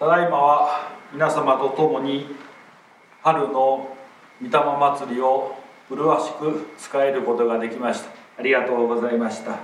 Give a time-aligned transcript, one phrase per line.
[0.00, 2.34] ただいまは皆様と共に
[3.20, 3.94] 春の
[4.40, 5.54] 御霊祭りを
[5.90, 8.08] 麗しく使えることができました。
[8.38, 9.58] ありがとうございました、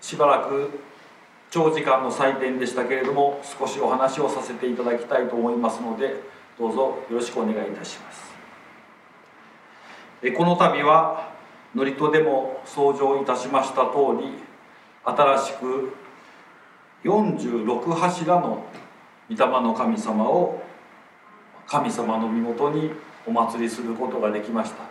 [0.00, 0.70] しばらく
[1.50, 6.22] 長時間の祭典でしたけれども少しお話をさせていただきたいと思いますので
[6.56, 6.78] どうぞ
[7.10, 8.32] よろしくお願いいたします。
[10.36, 11.32] この度は
[11.74, 14.38] 祝詞でも創上いたしました通り
[15.04, 15.96] 新しく
[17.04, 18.64] 46柱の
[19.28, 20.62] 御霊の神様を
[21.66, 22.90] 神様の身元に
[23.26, 24.84] お祭りすることができました。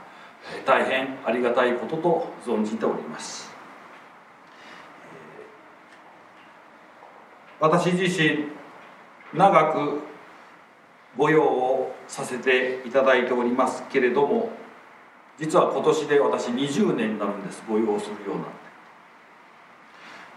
[0.65, 3.51] 大変ありがたいことと存じております。
[7.59, 8.49] 私自身
[9.33, 10.01] 長く
[11.17, 14.49] 御用をさせていただいておりますけれども
[15.39, 18.55] 実は今年で私20年になるんです御用をするようになって、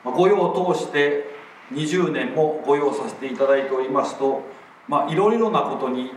[0.05, 1.25] まあ、御用を通して
[1.73, 4.43] 20年も御用させていただいておりますと
[4.89, 6.13] まあいろいろなことに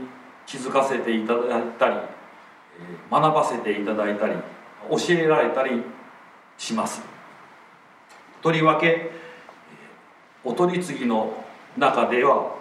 [0.46, 1.96] 気づかせていただいたり
[3.12, 4.34] 学ばせていただいたり
[4.90, 5.84] 教えられたり
[6.58, 7.02] します。
[8.42, 9.12] とりわけ
[10.44, 11.44] お取り次ぎの
[11.78, 12.56] 中では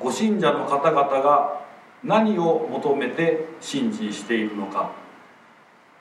[0.00, 1.60] ご信者の方々が
[2.02, 4.92] 何を求めて信心しているのか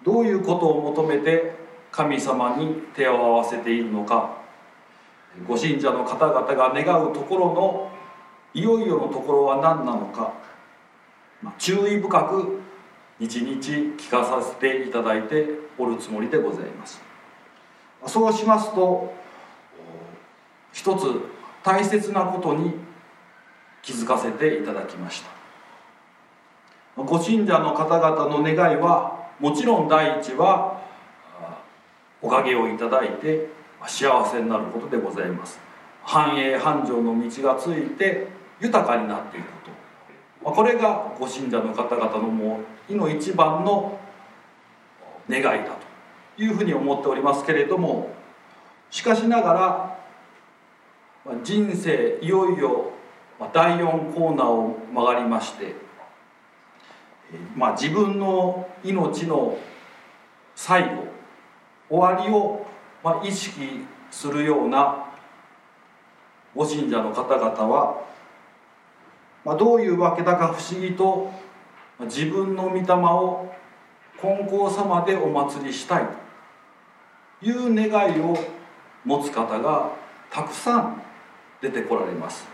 [0.03, 1.55] どういうことを求めて
[1.91, 4.44] 神様に手を合わせているのか
[5.47, 7.91] ご信者の方々が願うところの
[8.53, 10.33] いよいよのところは何なのか、
[11.41, 12.61] まあ、注意深く
[13.19, 15.45] 日々聞かさせていただいて
[15.77, 17.01] おるつもりでございます。
[18.07, 19.13] そうしますと
[20.71, 21.05] 一つ
[21.63, 22.73] 大切なことに
[23.81, 27.03] 気づかせていただきました。
[27.03, 30.81] ご信者の方々の願いはもちろん第一は
[32.21, 33.54] おかげをいただいて
[33.87, 35.59] 幸せになることでございます。
[36.03, 38.27] 繁栄繁盛の道がついて
[38.59, 39.51] 豊かになっていくこ
[40.43, 40.51] と。
[40.51, 43.99] これがご信者の方々のもういの一番の
[45.29, 45.75] 願いだ
[46.37, 48.13] というふうに思っておりますけれども
[48.91, 49.97] しかしなが
[51.25, 52.91] ら人生いよいよ
[53.53, 55.73] 第4コーナーを曲がりまして、
[57.55, 59.57] まあ、自分の命の
[60.55, 61.07] 最後
[61.89, 62.64] 終わりを
[63.05, 65.05] まあ、意識するような
[66.55, 68.03] ご信者の方々は、
[69.45, 71.31] まあ、どういうわけだか不思議と
[71.99, 73.53] 自分の御霊を
[74.19, 76.07] 金光様でお祭りしたい
[77.41, 78.35] という願いを
[79.03, 79.91] 持つ方が
[80.31, 81.03] たくさん
[81.61, 82.47] 出てこられます。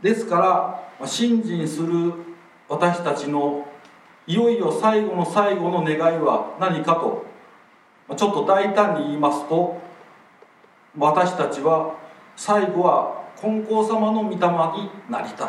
[0.00, 2.14] ですから信心する
[2.70, 3.68] 私たちの
[4.26, 7.24] いよいよ最後の最後の願いは何かと
[8.16, 9.80] ちょっと大胆に言いますと
[10.98, 11.96] 私たちは
[12.36, 15.48] 最後は金光様の御霊になりたい。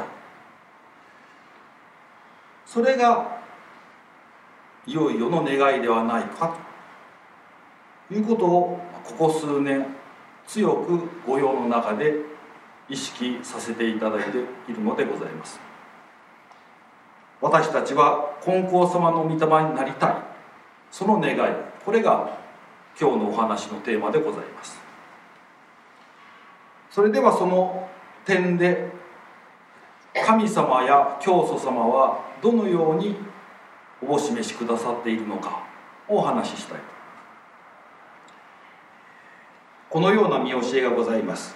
[2.65, 3.41] それが
[4.85, 6.57] いよいよの願いではないか
[8.07, 9.85] ということをここ数年
[10.47, 12.15] 強く御用の中で
[12.89, 14.37] 意識させていただいて
[14.69, 15.70] いるのでございます。
[17.41, 19.35] 私たちは金光様の御霊
[19.69, 20.15] になりたい。
[20.91, 21.37] その願い
[21.83, 22.37] これが
[22.99, 24.79] 今日のお話のテーマでございます。
[26.91, 27.89] それではその
[28.25, 28.91] 点で
[30.25, 33.15] 神様や教祖様はどのように
[34.05, 35.63] お示しくださっているのか
[36.07, 36.79] をお話ししたい。
[39.89, 41.55] このような見教えがございます。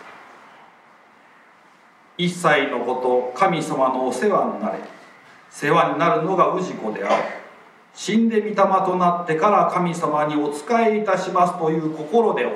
[2.18, 2.96] 一切のこ
[3.36, 4.80] と神様のお世話になれ。
[5.56, 7.24] 世話になるのが氏子である。
[7.94, 12.56] 死んで御霊となってから神様にお仕えいたしますという心でおれ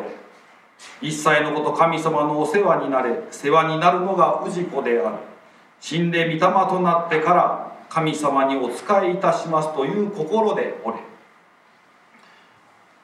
[1.02, 5.16] 一切のこと神様のお世話になれ世話になるのが氏子である。
[5.80, 10.98] 死んで御霊となってから神様にお仕えいたしますという心でおれ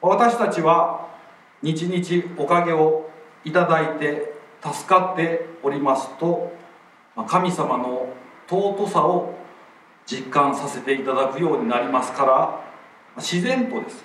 [0.02, 1.08] 私たちは
[1.62, 3.08] 日々おかげを
[3.46, 6.52] いただいて助かっておりますと
[7.26, 8.08] 神様の
[8.46, 9.45] 尊さを
[10.06, 12.60] 実感させていただくようになりますから
[13.16, 14.04] 自然とです。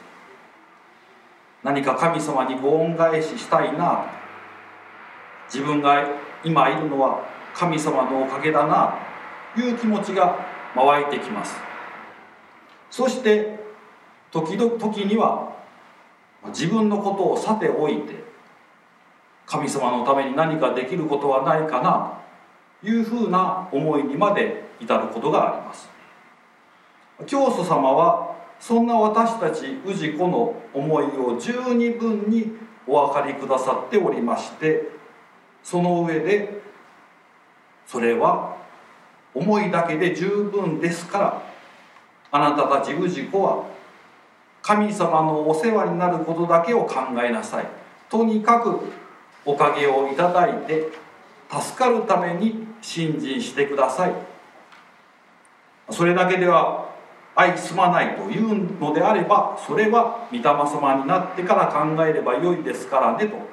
[1.63, 4.05] 何か神様にご恩返ししたいな
[5.45, 6.03] 自分が
[6.43, 8.95] 今いるのは神様のおかげだな
[9.53, 10.39] という気持ちが
[10.75, 11.55] 湧いてきます。
[12.89, 13.59] そして
[14.31, 15.51] 時々時には
[16.47, 18.23] 自分のことをさておいて
[19.45, 22.19] 神様のために何かできることはないかな
[22.81, 25.90] というふうな思いにまで至ることがあります。
[27.27, 32.51] 教祖様はそんな私たち氏子の思いを十二分に
[32.87, 34.89] お分かりくださっておりまして
[35.63, 36.61] その上で
[37.87, 38.57] それは
[39.33, 41.43] 思いだけで十分ですから
[42.31, 43.65] あなたたち氏子は
[44.61, 47.65] 神様のお世話になることだけを考えなさい。
[48.09, 48.79] とにかく
[49.43, 50.89] おかげをいただいて
[51.49, 54.13] 助かるために信心してください。
[55.89, 56.80] それだけでは
[57.41, 63.51] 相済まないというのであればそれは御霊様になってから考えればよいですからねと。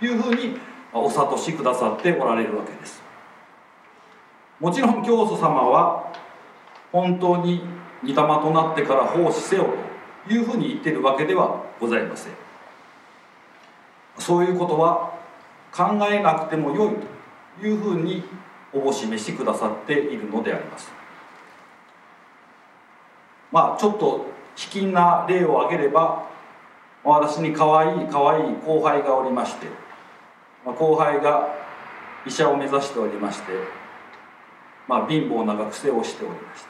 [0.00, 0.58] いうふうに
[0.92, 3.02] お諭しくださっておられるわけです。
[4.60, 6.12] もちろん教祖様は
[6.92, 7.62] 本当に
[8.02, 9.66] 御霊となってから奉仕せよ
[10.26, 12.32] というふうに言ってるわけではございません。
[14.18, 15.12] そういうことは
[15.72, 16.94] 考えなくてもよい
[17.60, 18.22] というふうに
[18.72, 20.95] おぼしめしくださっているのであります。
[23.52, 26.26] まあちょっと卑近な例を挙げれば
[27.04, 29.66] 私に可愛い可愛い後輩がおりまして
[30.64, 31.48] 後輩が
[32.26, 33.52] 医者を目指しておりまして
[34.88, 36.64] まあ貧乏な学生をしておりまし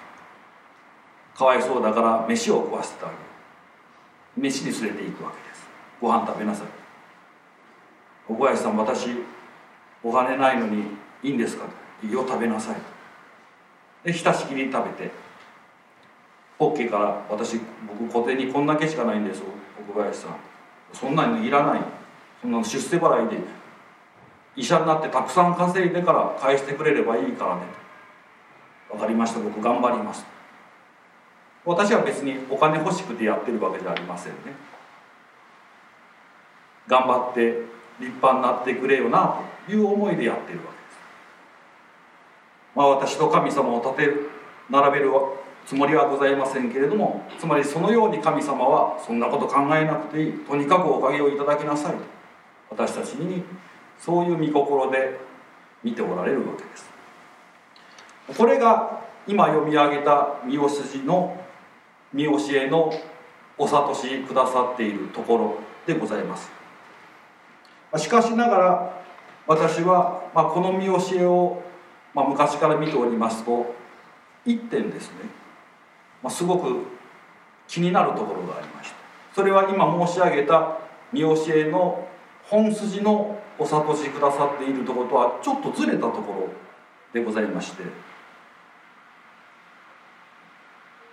[1.34, 3.19] たかわいそうだから飯を食わせてあげる。
[4.37, 5.67] 飯に連れて行くわけです。
[6.00, 6.67] ご飯食べなさい
[8.28, 9.08] 小林さん私
[10.02, 10.82] お金ないのに
[11.23, 11.64] いいんですか？
[12.02, 12.76] いいよ食べなさい
[14.05, 15.11] でひたしきり食べて
[16.58, 20.37] ポッケから私僕小手にこんだけしかないんですお小林さん。
[20.93, 21.81] そんなにいらない。
[22.41, 23.38] そんなの出世払いで
[24.56, 27.62] 医者になってたくさん稼いでから返してくれればいいからね。
[28.91, 29.41] 分かりました。
[29.41, 30.25] 僕頑張ります。
[31.64, 34.38] 私は別にお金欲しくてやってるわけじゃありませんね。
[36.87, 37.62] 頑張って
[37.99, 40.99] 立派になってくれよなという思いでやってるわけです。
[42.75, 44.31] まあ私と神様を立てる
[44.70, 45.12] 並べる
[45.67, 50.33] つもりはございませんけれどもつまりそのように神様はそんなこと考えなくていい。
[50.33, 51.99] とにかくおかげをいただきなさいと。
[52.71, 53.43] 私たちに
[53.99, 55.19] そういう御心で
[55.83, 56.91] 見ておられるわけです。
[58.37, 61.37] これが今読み上げた見教筋の
[62.12, 62.93] 見教えの
[63.59, 66.51] お諭しくださっているところでございます。
[67.97, 69.03] しかしながら
[69.47, 71.62] 私は、ま、この見教えを、
[72.15, 73.75] ま、昔から見ておりますと
[74.45, 75.17] 一点ですね、
[76.23, 76.87] まあ、すごく
[77.69, 78.97] 気になるところがありました
[79.35, 80.79] それは今申し上げた
[81.13, 82.07] 見教えの
[82.45, 86.49] 本筋のお諭しくださっているところとはちょっとずれたところ
[87.13, 87.85] でございまして。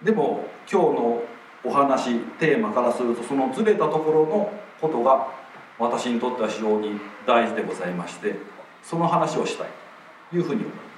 [0.03, 1.23] でも今日の
[1.63, 4.51] お話テーマからするとそのずれたところの
[4.81, 5.31] ことが
[5.79, 8.35] 私にとっては非常に大事でございまして
[8.83, 9.67] その話をしたい
[10.29, 10.92] というふうに思います。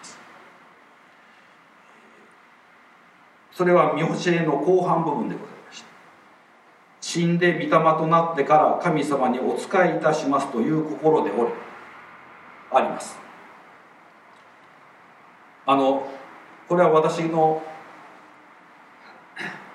[3.55, 5.87] それは見教えの後半部分でございました。
[6.99, 11.53] 死んで御霊となってから神様にお仕えいたしますという心でおる
[12.73, 13.17] あります。
[15.65, 16.05] あの
[16.67, 17.63] これは私の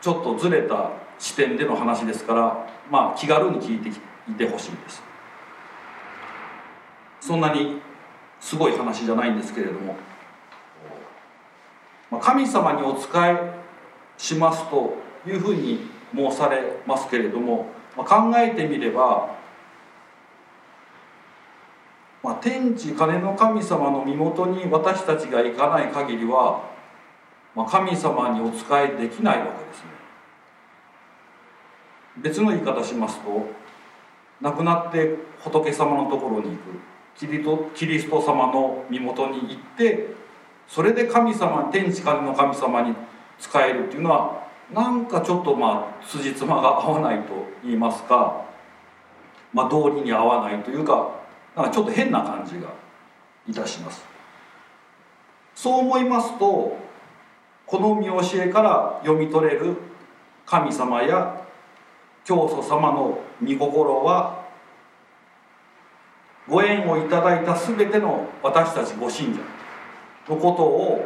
[0.02, 3.88] ちょっとずれた視点での話ですからまあ気軽に聞いて
[4.30, 5.02] いてほしいです。
[7.20, 7.80] そんなに
[8.40, 9.96] すごい話じゃないんですけれども
[12.20, 13.58] 神様にお仕え
[14.20, 14.96] しますと
[15.26, 15.80] いうふうに
[16.14, 19.40] 申されますけれどもま考えてみれば
[22.22, 26.68] まあ、天地金の神様の身元に私たちが行かない限りは、
[27.54, 29.90] まあ、神様にお仕えできないわけですね。
[32.18, 33.48] 別の言い方しますと
[34.42, 36.58] 亡くなって仏様のところに行く
[37.16, 40.08] キリトキリスト様の身元に行って
[40.68, 42.94] それで神様天地金の神様に
[43.40, 47.32] 仕えるっていうのはなんかちょっとまあ辻褄が合わないと
[47.64, 48.44] 言いますか、
[49.52, 51.10] まあ、道理に合わないというか
[51.56, 52.68] なんかちょっと変な感じが
[53.48, 54.04] いたします。
[55.54, 56.76] そう思いますと
[57.66, 59.76] この見教えから読み取れる
[60.46, 61.44] 神様や
[62.24, 64.44] 教祖様の御心は
[66.48, 69.40] ご縁をいただいた全ての私たちご信者
[70.28, 71.04] のことを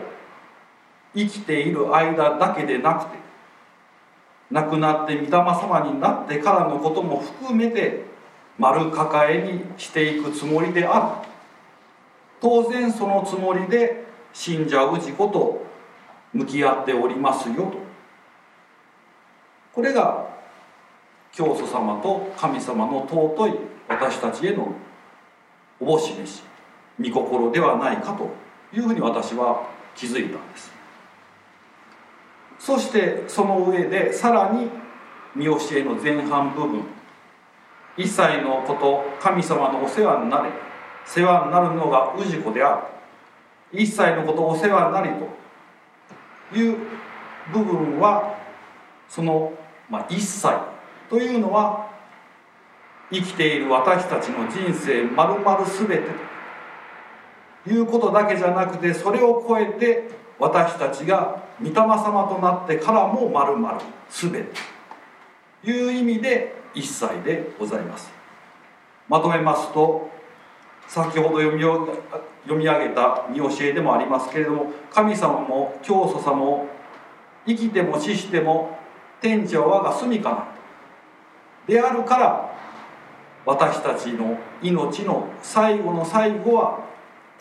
[1.14, 3.25] 生きている間だけでなくて
[4.50, 8.04] 亡くなって御霊様になってからのことも含めて
[8.59, 11.28] 丸抱えにしていくつもりである。
[12.40, 15.64] 当然そのつもりで信者氏子と
[16.33, 17.78] 向き合っておりますよと。
[19.75, 20.26] これが
[21.33, 23.54] 教祖様と神様の尊い
[23.88, 24.73] 私たちへの
[25.80, 26.42] おぼし飯
[27.00, 28.30] 御心ではないかと
[28.76, 29.66] いうふうに私は
[29.97, 30.71] 気づいたんです。
[32.64, 34.71] そしてその上でさらに
[35.37, 36.83] 見教えの前半部分。
[37.94, 40.49] 一切のこと神様のお世話になれ。
[41.04, 42.80] 世話になるのが氏子であ
[43.71, 43.78] る。
[43.78, 46.59] 一切のことお世話になりと。
[46.59, 46.78] いう
[47.52, 48.38] 部分は
[49.11, 49.52] その、
[49.90, 50.49] まあ、一切
[51.11, 51.90] というのは
[53.12, 55.99] 生きている私たちの人生まるまる全て
[57.66, 57.71] と。
[57.71, 63.78] いうことだけじゃなくてそれを超えて私たちが御霊様となってからもまるまる
[64.10, 64.44] 全て
[65.62, 68.10] という意味で一切でございます。
[69.08, 70.10] まとめますと
[70.88, 76.66] 先ほど読み読み上げた見教えでもありますけれども神様も教祖様も
[77.46, 78.78] 生きても死しても
[79.20, 80.48] 天地は我が住みかな。
[81.66, 82.54] であるから
[83.46, 86.80] 私たちの命の最後の最後は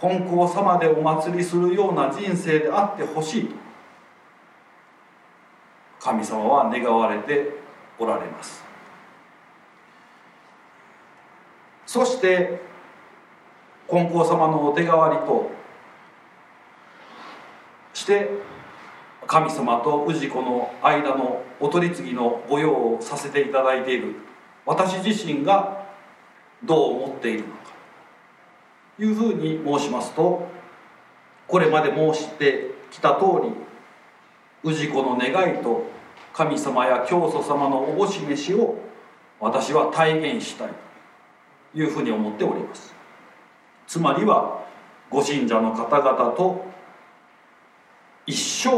[0.03, 3.47] 金光様でお祭りするような人生であってほしい。
[3.47, 3.55] と
[5.97, 7.53] 神様は願われて
[7.97, 8.61] おられます。
[11.85, 12.59] そして
[13.89, 15.49] 金光様のお手代わりと
[17.93, 18.29] して
[19.25, 24.15] 神様と氏子の間のお取り次ぎの御用をさせていただいている
[24.65, 25.87] 私自身が
[26.61, 27.62] どう思っているのか。
[28.99, 30.47] いうふうに申しますと
[31.47, 33.25] これまで申してきた通
[34.63, 35.85] り氏子の願いと
[36.33, 38.77] 神様や教祖様のおぼし飯を
[39.39, 40.69] 私は体現したい
[41.73, 42.93] というふうに思っております。
[43.87, 44.63] つまりは
[45.09, 46.65] ご信者の方々と
[48.25, 48.69] 一生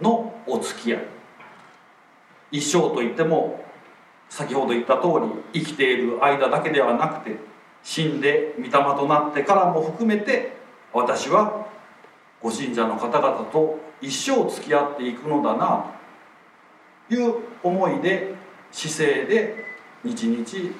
[0.00, 1.04] のお付き合い。
[2.52, 3.64] 一生といっても
[4.28, 5.08] 先ほど言った通
[5.52, 7.36] り生きている間だけではなくて
[7.86, 10.56] 死んで御霊となってからも含めて
[10.92, 11.68] 私は
[12.42, 15.94] ご信者の方々と一生付き合っていくのだな
[17.08, 18.34] という思いで
[18.72, 19.64] 姿勢で
[20.04, 20.74] 日々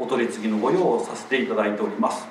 [0.00, 2.26] お取り次ぎのご用をさせていただいております。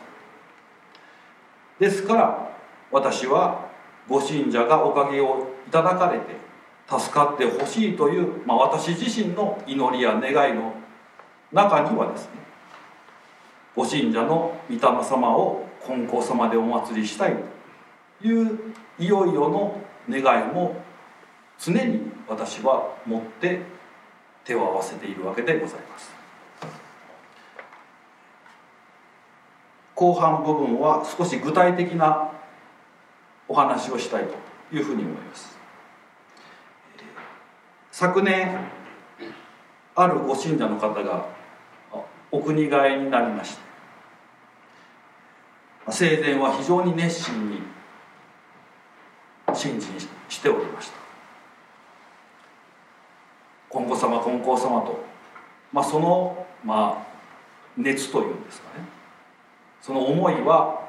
[1.79, 2.51] ですから
[2.91, 3.69] 私は
[4.09, 6.35] ご信者がおかげをいただかれて
[6.85, 10.73] 助かってほしいという、まあ、私自身の祈りや願いの
[11.53, 12.46] 中にはですね
[13.77, 17.35] ご信者の御霊様を金光様でお祭りしたい
[18.19, 19.79] といういよいよの
[20.09, 20.75] 願いも
[21.59, 23.61] 常に私は持って
[24.43, 26.11] 手を合わせているわけでございます。
[29.93, 32.31] 後半部分は少し具体的な
[33.47, 35.55] お話をしたいというふうに思います。
[37.91, 38.57] 昨年
[39.93, 41.27] あるご信者の方が
[42.31, 43.66] お国替えになりまして
[45.89, 47.61] 生前は非常に熱心に
[49.53, 49.93] 信心
[50.27, 50.97] しておりました。
[53.71, 55.03] 金光様金光様と、
[55.71, 57.07] まあ、その、まあ、
[57.77, 58.85] 熱というんですかね。
[59.81, 60.87] その思いは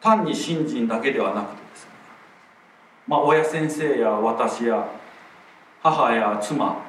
[0.00, 1.90] 単に信心だけではなくてですね、
[3.06, 4.88] まあ、親先生や私や
[5.82, 6.84] 母や妻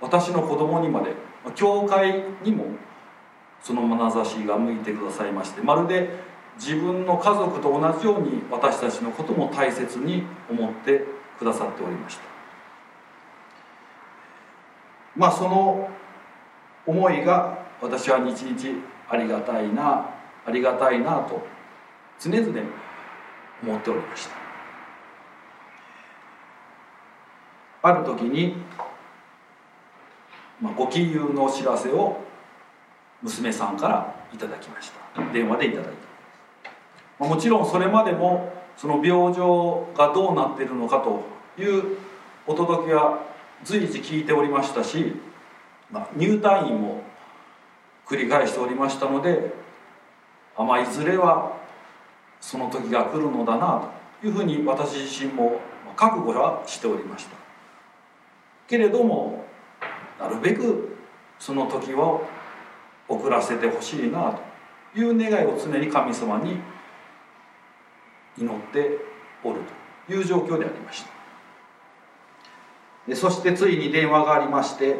[0.00, 1.12] 私の子供にまで
[1.54, 2.66] 教会にも
[3.62, 11.04] その眼差しが向いてくださいましてまるで自分の家族と同じように私たちのことも大切に思って
[11.38, 12.22] くださっておりました。
[15.16, 15.88] まあその
[16.86, 20.10] 思いが私は日々ありがたいな
[20.46, 21.42] ありがたいなと
[22.18, 22.46] 常々
[23.62, 24.34] 思っておりました。
[27.82, 28.54] ある時に、
[30.60, 32.20] まあ、ご起遊のお知らせを
[33.22, 35.32] 娘さんからいただきました。
[35.32, 35.99] 電話でいただいた、
[37.26, 41.22] もちろんそれまでもその病状がどうなっているのかと
[41.60, 41.98] いう
[42.46, 43.18] お届けは
[43.62, 45.12] 随時聞いておりましたし、
[45.90, 47.02] まあ、入退院も
[48.06, 49.52] 繰り返しておりましたので
[50.56, 51.56] あまあいずれは
[52.40, 55.60] その時が来るのだなというふうに私自身も
[55.96, 57.36] 覚悟はしておりました。
[58.66, 59.44] けれども
[60.18, 60.96] なるべく
[61.38, 62.24] その時を
[63.08, 64.38] 遅らせてほしいな
[64.94, 66.58] という願いを常に神様に
[68.38, 68.98] 祈って
[69.42, 69.60] おる
[70.06, 71.10] という状況でありました。
[73.06, 74.96] でそしてついに電話がありまして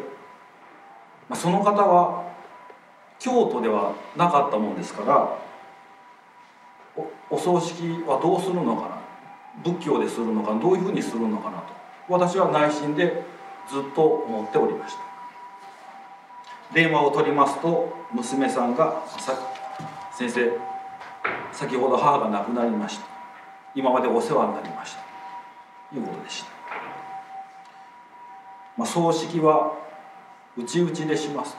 [1.33, 2.29] その方は
[3.19, 5.37] 京都ではなかったもんですから
[7.29, 9.01] お葬式はどうするのかな
[9.63, 11.73] 仏教でするのかどういうふうにするのかなと
[12.09, 13.23] 私は内心で
[13.69, 15.01] ずっと思っておりました。
[16.73, 19.03] 電話を取りますと娘さんが
[20.13, 20.51] 「先生
[21.51, 23.10] 先ほど母が亡くなりました。
[23.75, 25.01] 今までお世話になりました」
[25.91, 26.51] ということでした。
[28.77, 29.73] まあ、葬式は
[30.57, 31.57] 内々でします。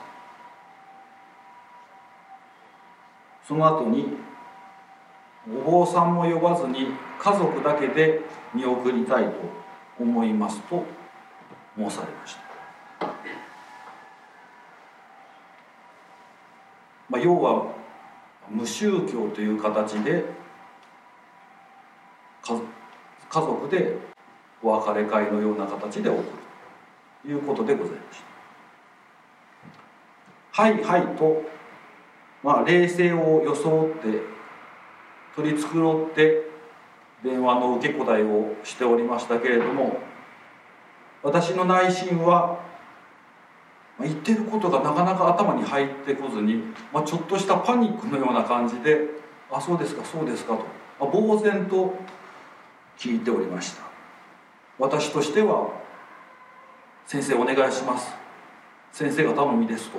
[3.47, 4.17] その後に
[5.49, 6.87] お坊さんも呼ばずに
[7.19, 8.21] 家族だけで
[8.55, 9.33] 見送りたいと
[9.99, 10.85] 思いますと
[11.77, 12.37] 申されまし
[13.01, 13.07] た、
[17.09, 17.67] まあ、要は
[18.49, 20.25] 無宗教という形で
[22.43, 23.97] 家族で
[24.63, 26.25] お別れ会のような形で送る
[27.23, 28.21] ということでございまし
[30.55, 30.63] た。
[30.63, 31.43] はいはいと、
[32.43, 34.21] まあ、冷静を装って
[35.35, 36.43] 取り繕って
[37.23, 39.97] 電話の受け答えをしておりましたけれども
[41.23, 42.61] 私の内心は
[44.01, 49.07] 言ってることがなかなか頭に入ってこずに、まあ、ちょっとしたパニックのような感じで
[49.51, 50.65] 「あそうですかそうですか」と、
[51.01, 51.95] まあ、呆然と
[52.99, 53.83] 聞いておりました。
[54.79, 55.69] 私としては
[57.07, 58.15] 「先生お願いします」
[58.93, 59.99] 「先生が頼みです」と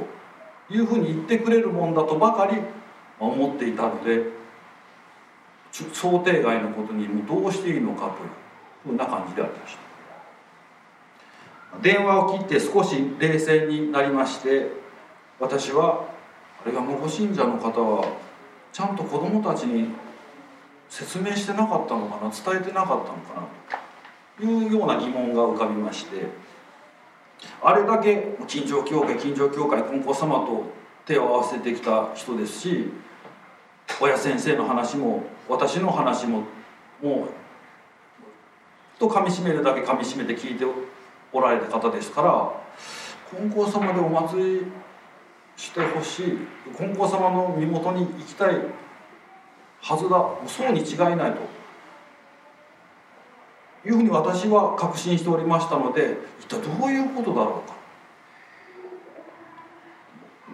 [0.73, 2.57] いうふうに言ってくれるもんだとばかり
[3.19, 4.23] 思っていたので
[5.71, 9.93] 想定外のことにもどうしていいのかというふうな感じでありました。
[11.81, 14.71] 電話を切って少し冷静になりまして
[15.39, 16.05] 私は
[16.63, 18.05] あれはもうご信者の方は
[18.71, 19.89] ちゃんと子供たちに
[20.93, 22.29] 説明してなかったのかな？
[22.29, 23.47] 伝えてなかったのかな？
[24.38, 26.27] というような疑問が浮かびまして
[27.63, 30.65] あれだけ金城教会金城教会金光様と
[31.07, 32.91] 手を合わせてきた人ですし
[34.00, 36.43] 親先生の話も私の話も
[37.01, 40.65] もうとかみしめるだけかみしめて聞いて
[41.31, 42.51] おられた方ですから
[43.35, 44.65] 金光様でお祭り
[45.57, 46.38] してほしい
[46.77, 48.57] 金光様の身元に行きたい
[49.83, 50.17] はずだ。
[50.47, 51.41] そうに違いないと。
[53.85, 57.75] いうふうに私は確信しておりましたので一体どういうことだろうか。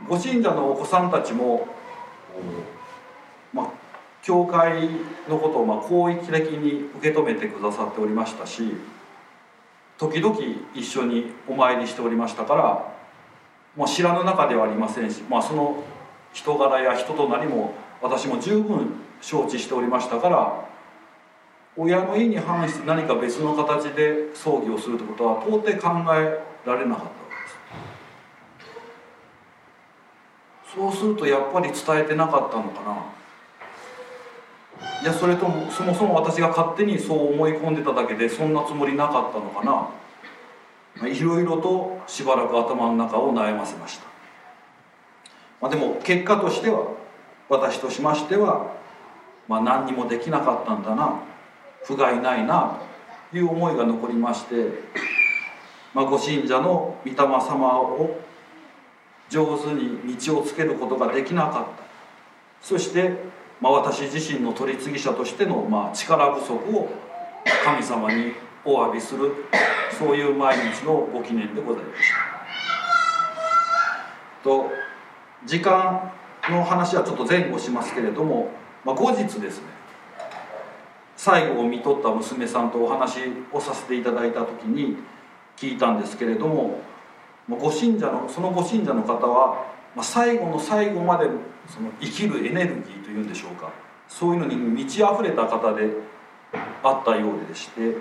[0.07, 1.67] ご信者のお子さんたちも
[3.53, 3.67] まあ
[4.23, 4.89] 教会
[5.29, 8.73] のことをま広域的に受け止めてくださっておりましたし
[9.99, 10.35] 時々
[10.73, 12.95] 一緒にお参りしておりましたから
[13.75, 15.83] もう知らぬ中ではありませんし、まあ、その
[16.33, 20.67] 人柄や人となりも私も十分承知しておりましたから
[21.77, 27.35] 親の意に反して何か別の形で葬儀をするということは到底考えられなかったわけ
[30.65, 30.75] です。
[30.75, 32.97] そうするとやっぱり伝えてなかったのかな。
[35.01, 39.87] いやそれともそもそも私が勝手にそう思い込んでただけでそんなつもりなかったのかな。
[41.07, 44.05] いろいろとしばらく頭の中を悩ませました、
[45.61, 46.87] まあ、でも結果としては
[47.49, 48.75] 私としましては、
[49.47, 51.19] まあ、何にもできなかったんだな
[51.83, 52.79] 不甲斐ないな
[53.31, 54.67] という思いが残りまして、
[55.93, 58.19] まあ、ご信者の御霊様を
[59.29, 61.89] 上手に道をつけることができなかった。
[62.61, 63.13] そして、
[63.61, 66.89] まあ、私自身の取り次ぎ者としてのまあ力不足を
[67.63, 68.33] 神様に
[68.65, 69.31] お詫びする
[69.97, 72.29] そういう毎日のご記念でございました。
[74.43, 74.71] と
[75.45, 76.11] 時間
[76.49, 78.49] の話はちょっと前後しますけれども、
[78.85, 79.67] まあ、後日ですね
[81.17, 83.19] 最後を見とった娘さんとお話
[83.51, 84.97] をさせていただいた時に
[85.57, 86.79] 聞いたんですけれども
[87.49, 91.27] ご信者のそのご信者の方は、まあ、最後の最後まで
[91.67, 93.71] その生きるエネルギーというんでしょうか
[94.07, 95.89] そういうのに満ち溢れた方で
[96.83, 97.95] あったようでして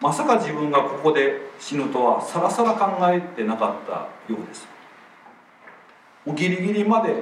[0.00, 3.92] まさか自分がここで死ぬとはさらさら考えてなかった
[4.32, 4.66] ようです。
[6.26, 7.14] ギリギリまで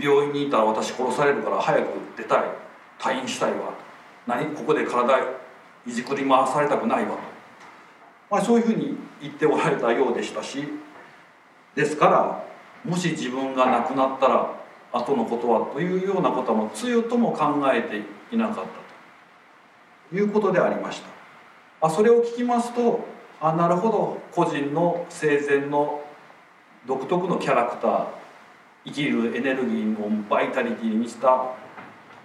[0.00, 2.44] 病院にいたら私殺されるから早く出たい
[2.98, 3.74] 退院したいわ
[4.26, 4.46] 何？
[4.54, 5.18] ここで体
[5.86, 7.18] いじくり回されたくないわと、
[8.30, 10.64] まあ、そういうふうに言っておられたようでしたし。
[11.74, 12.44] ですから
[12.88, 14.48] もし自分が亡くなったら
[14.92, 18.62] 後のことはというようなこともつゆとも考えていなかった
[20.08, 21.08] ということでありました。
[21.86, 23.04] あそれを聞きますと
[23.40, 24.22] あなるほど。
[24.32, 26.00] 個人の生前の
[26.86, 28.06] 独特のキャラクター
[28.84, 31.54] 生きるエネルギーのバイタリティに満ちた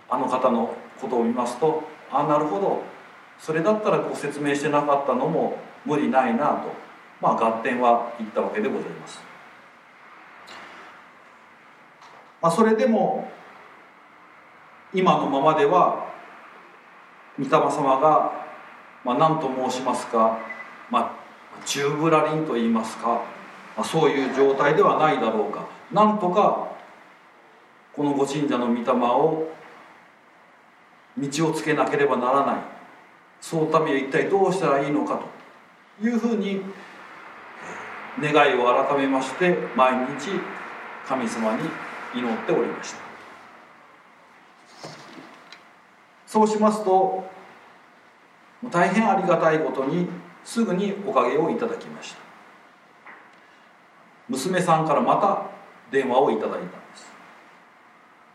[0.09, 2.83] あの方のことを見ますとあなるほど。
[3.39, 6.89] それだったらご説明してなかったのも無理ないなと。
[7.21, 9.19] まあ合点は言ったわけでございます、
[12.41, 13.29] まあ、それでも
[14.93, 16.07] 今のままでは
[17.37, 18.31] 御霊様が、
[19.03, 20.39] まあ、何と申しますか、
[20.89, 23.21] まあ、宙ぶらりんと言いますか、
[23.77, 25.67] まあ、そういう状態ではないだろうか。
[25.91, 26.69] なんとか
[27.93, 29.47] このご信者の御霊を
[31.17, 32.55] 道をつけなければならない。
[33.41, 35.39] そのために一体どうしたらいいのかと。
[36.01, 36.61] いうふうに
[38.21, 40.29] 願いを改めまして毎日
[41.05, 41.69] 神様に
[42.15, 42.97] 祈っておりました。
[46.25, 47.27] そうしますと
[48.69, 50.07] 大変ありがたいことに
[50.43, 52.19] すぐにおかげをいただきました。
[54.29, 55.58] 娘さんからまた
[55.91, 57.09] 電話をいただいたんです。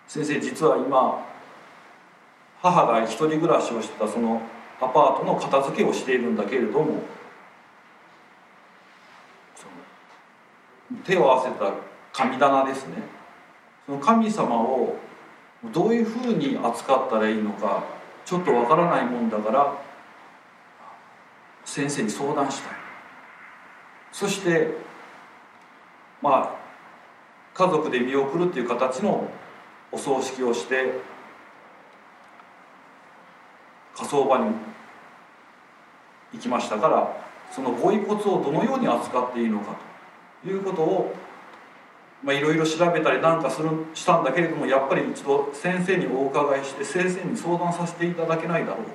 [0.07, 1.27] 先生実は今
[2.61, 4.40] 母が一人暮らしをしてたその
[4.81, 7.03] アパートの片付けをしているんだけれども
[11.05, 11.73] 手を合わせた
[12.12, 13.03] 神棚ですね。
[13.87, 14.97] その神様を
[15.73, 17.85] どういうふうに扱ったらいいのか
[18.25, 19.77] ちょっとわからないもんだから
[21.64, 22.73] 先生に相談したい。
[24.12, 24.69] そして
[26.23, 26.63] まあ
[27.55, 29.29] 家族で見送るっていう形の
[29.93, 30.93] お葬式をして
[33.95, 34.53] 火葬場に
[36.33, 39.77] 行きましたからそのご遺骨をどのように扱っていいのか
[40.43, 41.14] ということを
[42.25, 48.93] まあ、いろいろ調べたりなんかするしたんだけれどもやっぱり一度先生にお伺いして先生に相談させていただけないだろうか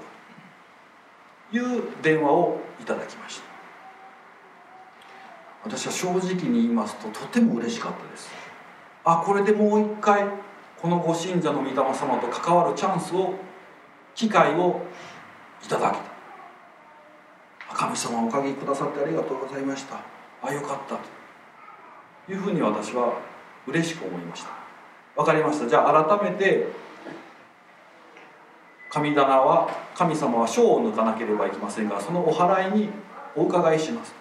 [1.52, 3.44] という電話をいただきました。
[5.64, 8.39] 私は正直に言いますととても嬉しかったです。
[9.14, 10.24] あこれでもう一回
[10.80, 13.34] このご信者の御霊様と関わるチャンスを
[14.14, 14.82] 機会を
[15.64, 17.76] いただけた。
[17.76, 20.00] 神様おかげくださってありがとうございました。
[20.44, 23.14] あよかったというふうに私は
[23.68, 24.50] 嬉しく思いました。
[25.16, 25.68] 分かりました。
[25.68, 26.68] じゃあ改めて
[28.92, 32.90] 神棚は神様は書を抜かなければいけませんがそのお祓いに
[33.36, 34.14] お伺いします。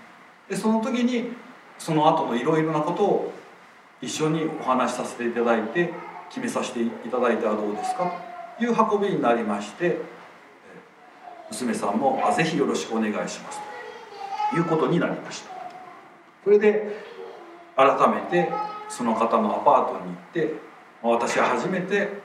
[0.49, 1.33] でその時に
[1.79, 3.33] その後のいろいろなことを
[4.01, 5.93] 一緒にお話しさせていただいて
[6.29, 8.11] 決めさせていただいてはどうですか？
[8.59, 10.01] という運びになりまして
[11.51, 13.61] 娘さんも「あぜひよろしくお願いします」
[14.51, 15.51] ということになりました。
[16.45, 17.05] それで
[17.77, 18.51] 改めて
[18.89, 20.55] その方のアパートに行って
[21.03, 22.21] 私は初めて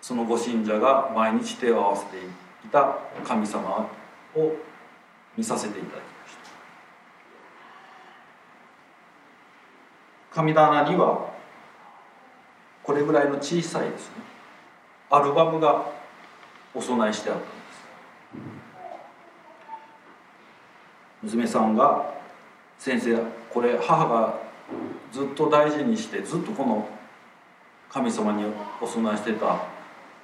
[0.00, 2.20] そのご信者が毎日手を合わせてい
[2.70, 3.88] た神様
[4.34, 4.52] を
[5.36, 6.40] 見させていただきました
[10.32, 11.30] 神棚には
[12.82, 14.14] これぐらいの小さいですね。
[15.10, 15.86] アルバムが
[16.74, 17.48] お供えしてあったんで
[21.26, 21.34] す。
[21.34, 22.14] 娘さんが
[22.78, 23.18] 先生
[23.52, 24.38] これ母が
[25.12, 26.88] ずっと大事にしてずっとこの
[27.90, 28.44] 神様に
[28.80, 29.64] お供えしてた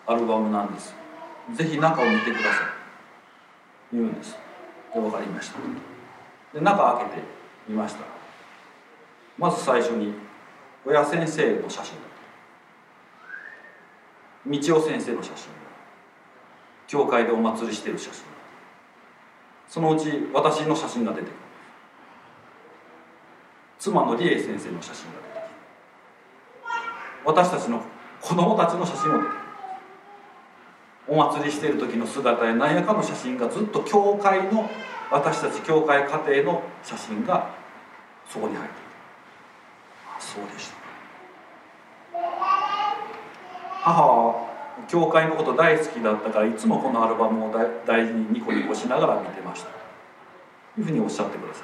[0.07, 0.95] アルバムなんです。
[1.55, 2.53] ぜひ中を見てください。
[3.92, 4.38] 言うんです。
[4.95, 5.59] で分かりました。
[6.55, 7.23] で中開けて
[7.69, 8.15] みました。
[9.38, 10.14] まず最初に
[10.85, 11.96] 親先生の写真
[14.49, 15.49] 道夫先生の写真
[16.87, 18.22] 教会でお祭りしてる写真
[19.68, 21.33] そのうち私の写真が出てくる
[23.79, 25.57] 妻の理恵先生の写真が出てきて
[27.25, 27.83] 私たちの
[28.20, 29.46] 子供たちの写真も出てくる
[31.09, 34.68] お祭りしている時の姿や何やかの写真がずっと教会の
[35.11, 37.55] 私たち教会家庭の写真が
[38.29, 38.86] そこに入ってる
[40.37, 40.77] そうでした。
[43.81, 44.46] 母は
[44.88, 47.53] 教会のこと大好きだったからいつもこのアルバムを
[47.87, 49.70] 大事にニコニコしながら見てました。
[50.75, 51.62] というふうにおっしゃってくださ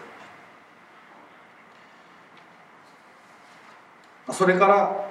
[4.30, 5.10] いそれから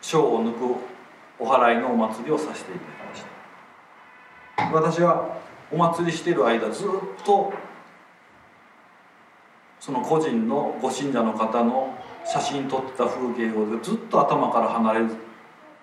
[0.00, 0.76] 章を抜く
[1.38, 3.24] お祓いのお祭りをさせていただきまし
[4.56, 4.72] た。
[4.72, 5.36] 私は
[5.70, 6.88] お祭りしている間ずっ
[7.22, 7.52] と
[9.82, 11.92] その個人のご信者の方の
[12.24, 15.00] 写真撮ってた風景をずっと頭から離れ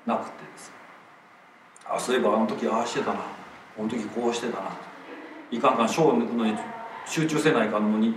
[0.05, 0.71] なくてです
[1.85, 3.19] あそういえばあの時ああしてたな。
[3.75, 4.69] この時こうしてたな。
[5.51, 6.53] いかんかん章を抜くのに
[7.05, 8.15] 集中せないかんのに。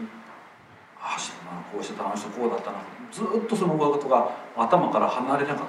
[1.00, 2.78] ああしてたなこうしてたあの人こうだったな。
[3.10, 5.66] ずっとそのことが頭から離れなかっ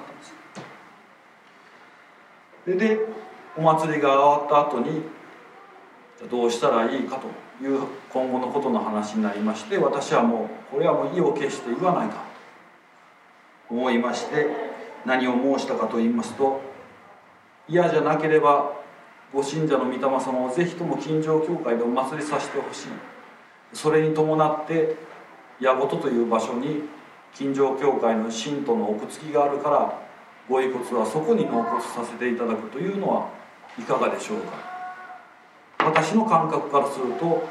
[2.64, 2.78] たんです。
[2.78, 3.00] で
[3.56, 5.02] お祭りが終わった後に
[6.30, 12.16] どうしたらいいかという今後のことの話になりまして私はもうこれはもう意を決して言わないか
[13.68, 13.74] と。
[13.74, 14.46] 思いまして
[15.04, 16.60] 何を申したかと言いますと
[17.68, 18.72] 嫌じゃなければ
[19.32, 22.86] ご信者の御霊様をぜひとも近所教会でお祭りさせてほしい。
[23.72, 24.94] それに伴って
[25.60, 26.82] 矢事という場所に
[27.34, 30.00] 近所教会の信徒の奥付きがあるから
[30.48, 33.30] ご遺骨はそこに納骨させていただくというのは
[33.76, 34.73] いかがでしょうか。
[35.84, 37.46] 私の感覚からすると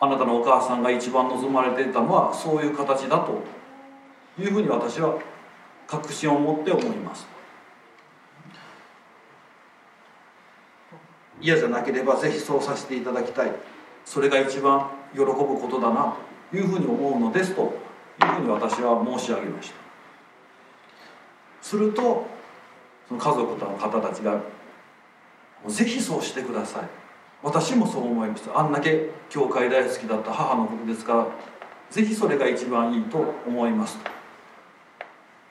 [0.00, 3.42] あなたのお母さんが一番望まれていたのはそういう形だと
[4.38, 5.18] いうふうに私は
[5.86, 7.26] 確信を持って思います。
[11.40, 13.52] 嫌じゃなければぜひそうさせていただきたい。
[14.04, 16.14] それが一番喜ぶことだな
[16.50, 19.74] というふうに思うのですというふうに私は申し上げました。
[21.62, 22.26] すると
[23.08, 24.40] その家族の方たちが
[25.66, 26.82] 「ぜひそうしてください」
[27.42, 31.26] 私もそう思いますあんだけ教会大好きだった母のことですから
[31.90, 33.98] ぜひそれが一番いいと思います。
[33.98, 34.10] と、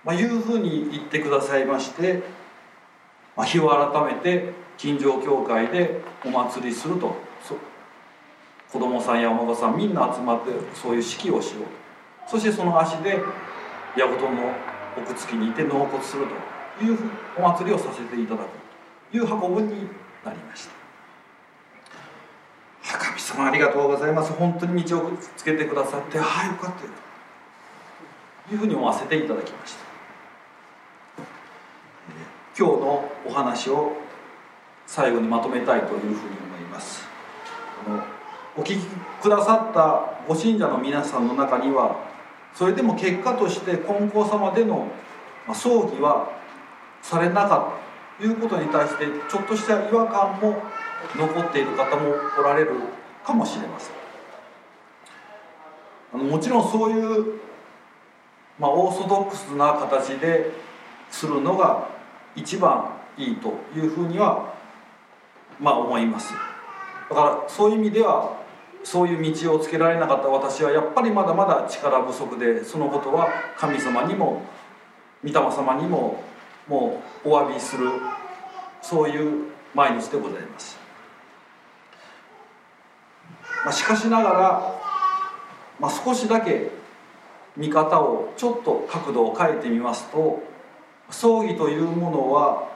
[0.05, 2.23] まあ、いうふうに言ってくださいまして、
[3.35, 7.13] まあ、日を改めて近所教会でお祭りすると
[8.71, 12.29] 子供さんやお孫さんみんな集まってそういう式をしよう。
[12.29, 13.19] そしてその足で
[13.97, 14.53] 矢事の
[14.97, 16.25] 奥付きにいて納骨する
[16.79, 16.97] という
[17.37, 18.68] お祭りをさせていただく。
[19.13, 19.87] いう運ぶに
[20.23, 20.71] なりました。
[22.97, 24.33] 神様ありがとうございます。
[24.33, 26.91] 本当に道をつけてくださってああよかったよ
[28.47, 29.79] というふうに思わせていただきました。
[32.57, 33.93] 今日のお話を
[34.85, 37.07] 最後にまとめたいというふうに思います。
[38.57, 38.77] お聞き
[39.21, 42.03] くださったご信者の皆さんの中には
[42.53, 44.87] それでも結果として金光様での
[45.53, 46.31] 葬儀は
[47.01, 47.88] されなかった。
[48.21, 50.61] いうことに対してちょっとした違和感も
[51.15, 52.71] 残っている方もおられる
[53.25, 53.93] かもしれません。
[56.13, 57.39] あのもちろんそういう、
[58.57, 60.51] まあ、オーソドックスな形で
[61.11, 61.87] するのが
[62.35, 64.53] 一番いいというふうには
[65.59, 66.33] まあ思います。
[67.09, 68.37] だからそういう意味では
[68.83, 73.27] そういう道をつけられなかった私はやっぱりまだまだ力不足でそのことは
[73.57, 74.41] 神様にも
[75.23, 76.23] 御霊様にも
[76.69, 77.89] もうお詫びする
[78.81, 80.77] そういう毎日でございます、
[83.65, 84.81] まあ、しかしながら、
[85.79, 86.69] まあ、少しだけ
[87.57, 90.41] 見方をちょっと角度を変えてみますと
[91.09, 92.69] 葬儀というものは、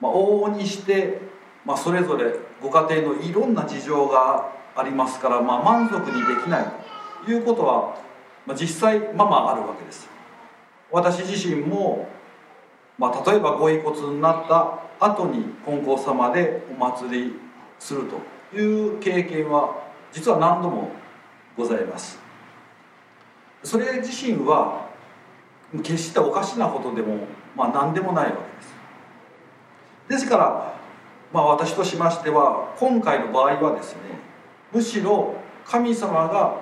[0.00, 1.20] まあ、往々にして、
[1.64, 6.64] まあ、それぞれご家庭のいろんな事情がありますから、まあ、満足にできない
[7.24, 7.98] ということは、
[8.46, 10.08] まあ、実際ままあるわけです。
[10.90, 12.08] 私自身も、
[13.00, 17.32] まあ、例えばご遺骨になった後に金光様でお祭り
[17.78, 18.02] する
[18.50, 19.74] という経験は
[20.12, 20.90] 実は何度も
[21.56, 22.18] ございます。
[23.64, 24.86] それ自身は
[25.82, 30.20] 決しておかしなことでも、まあ、何でもないわけです。
[30.22, 30.74] ですから、
[31.32, 34.00] まあ、私としましては今回の場合はですね
[34.72, 36.60] むしろ神様が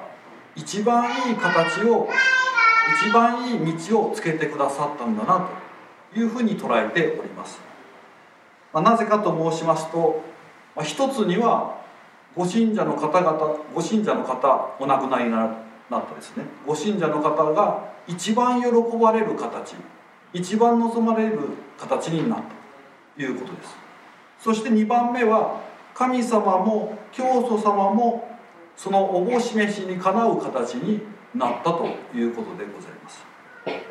[0.54, 2.08] 一番いい形を
[3.06, 5.67] 一番いい道をつけてくださったんだなと。
[6.16, 7.60] いうふうに捉えております、
[8.72, 10.22] まあ、なぜかと申しますと、
[10.74, 11.78] まあ、一つには
[12.36, 15.50] ご信者の方々ご信者の方お亡くなりになっ
[15.90, 16.44] たですね。
[16.66, 19.74] ご信者の方が一番喜ばれる形
[20.32, 21.38] 一番望まれる
[21.78, 22.44] 形になった
[23.16, 23.76] ということです。
[24.40, 25.60] そして2番目は
[25.94, 28.38] 神様も教祖様も
[28.76, 31.00] そのおぼしめしにかなう形に
[31.34, 33.27] なったということでございます。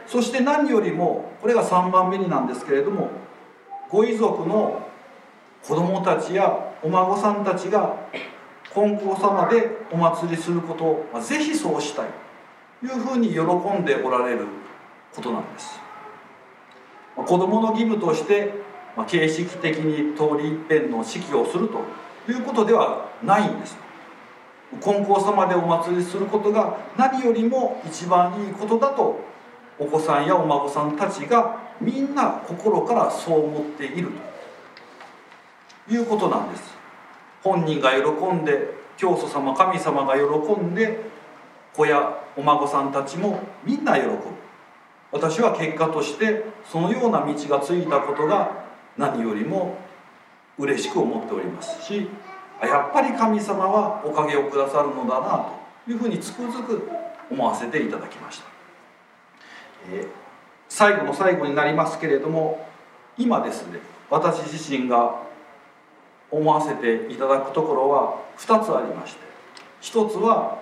[0.06, 3.10] そして何よりもこれが3番目になんですけれども
[3.90, 4.88] ご遺族の
[5.64, 7.96] 子供たちやお孫さんたちが
[8.74, 12.10] 金光様でお祭りすることをぜひそうしたい
[12.82, 14.46] というふうに喜んでおられる
[15.14, 15.80] ことなんです。
[17.16, 21.80] 子供の義務としてま、形式的に通り一遍の式をすると
[22.32, 23.78] いうことではないんです。
[24.82, 29.18] 金光様でお祭りすることが何よりも一番いいことだと
[29.80, 34.10] お子さんやお孫さんたちがみんな心からそう思っている
[35.88, 36.76] ということなんです。
[37.44, 41.00] 本人が喜んで教祖様神様が喜んで
[41.76, 44.18] 子やお孫さんたちもみんな喜ぶ。
[45.12, 48.66] 私は結果としてそのような道がついたことが
[48.98, 49.78] 何よりも
[50.58, 51.86] 嬉しく思っております。
[51.86, 52.10] し
[52.62, 55.50] やっぱり神様はおかげをくださるのだな
[55.86, 56.90] というふうにつくづく
[57.30, 58.46] 思わせていただきました、
[60.70, 62.68] 最後の最後になりますけれども
[63.18, 65.28] 今ですね私自身が
[66.30, 69.20] 思わせていただくところは2つありまして
[69.82, 70.60] 1つは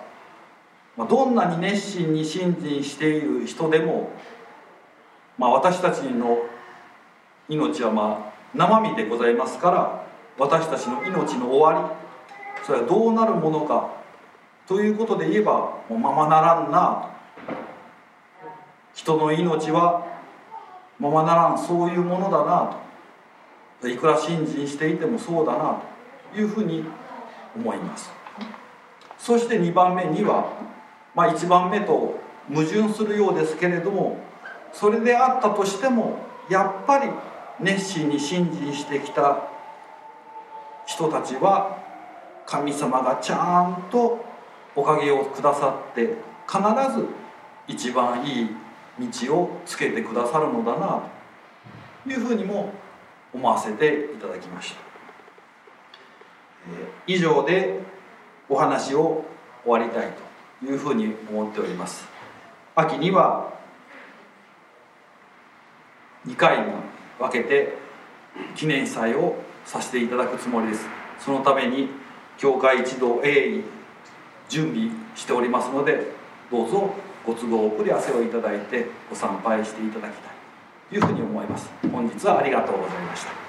[0.96, 4.10] どんなに熱心に信心している人でも、
[5.36, 6.38] まあ、私たちの
[7.48, 10.06] 命はまあ生身でございますから
[10.38, 11.96] 私たちの命の終わ
[12.60, 13.90] りそれはどうなるものか
[14.66, 15.52] ということで言えば
[15.88, 17.15] もうままならんな
[18.96, 20.06] 人の命は
[20.98, 22.76] ままならんそういうものだな
[23.80, 23.88] と。
[23.88, 25.82] いくら信心していてもそうだな
[26.32, 26.82] というふうに
[27.54, 28.10] 思います。
[29.18, 30.50] そして2番目には、
[31.14, 34.18] まあ、1番目と矛盾するようですけれども
[34.72, 37.10] それであったとしてもやっぱり
[37.60, 39.42] 熱心に信心してきた
[40.86, 41.78] 人たちは
[42.46, 44.24] 神様がちゃんと
[44.74, 46.14] おかげをくださって
[46.46, 46.58] 必
[46.94, 47.06] ず
[47.66, 48.65] 一番いい
[48.98, 51.02] 道をつけてくださるのだな
[52.04, 52.72] というふうにも
[53.32, 54.80] 思わせていただきました、
[56.70, 57.80] え以上で
[58.48, 59.24] お話を
[59.64, 60.12] 終わりたい
[60.60, 62.06] というふうに思っております。
[62.74, 63.52] 秋には
[66.26, 66.72] 2回に
[67.18, 67.74] 分けて
[68.54, 70.86] 記念祭をさせていただくつもりです。
[71.18, 71.88] そのために
[72.38, 73.64] 教会一同鋭意
[74.48, 76.12] 準備しておりますので
[76.50, 76.94] どうぞ
[77.26, 80.32] ご都合遅れ汗をいただいてご参拝していただきたい
[80.88, 81.68] というふうに思います。
[81.90, 83.45] 本日はありがとうございました。